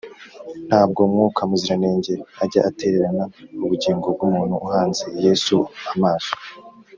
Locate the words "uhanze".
4.65-5.05